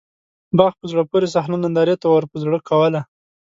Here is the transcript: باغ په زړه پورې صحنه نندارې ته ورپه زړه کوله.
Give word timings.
باغ 0.57 0.71
په 0.79 0.85
زړه 0.91 1.03
پورې 1.09 1.27
صحنه 1.35 1.57
نندارې 1.63 1.95
ته 2.01 2.05
ورپه 2.09 2.35
زړه 2.43 2.59
کوله. 2.69 3.01